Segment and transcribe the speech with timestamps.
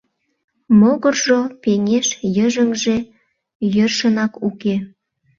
[0.79, 2.97] Могыржо пеҥеш, йыжыҥже
[3.73, 4.75] йӧршынак уке.